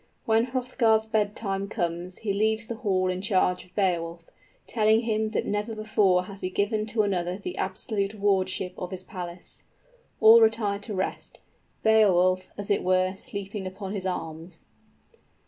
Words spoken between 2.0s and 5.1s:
he leaves the hall in charge of Beowulf, telling